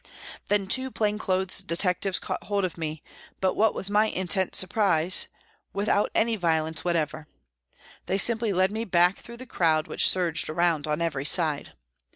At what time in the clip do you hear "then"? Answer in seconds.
0.47-0.65